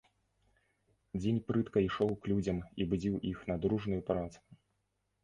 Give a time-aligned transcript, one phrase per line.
[1.21, 4.39] Дзень прытка ішоў к людзям і будзіў іх на дружную працу.